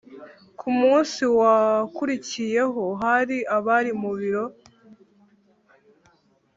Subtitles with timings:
[0.59, 4.45] kumunsi wakurikiyeho hari abari mu biro